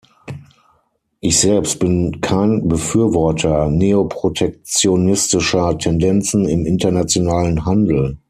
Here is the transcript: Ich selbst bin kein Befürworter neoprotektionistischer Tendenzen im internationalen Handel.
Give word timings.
Ich 1.19 1.39
selbst 1.39 1.77
bin 1.79 2.21
kein 2.21 2.67
Befürworter 2.67 3.69
neoprotektionistischer 3.69 5.77
Tendenzen 5.77 6.47
im 6.49 6.65
internationalen 6.65 7.65
Handel. 7.67 8.17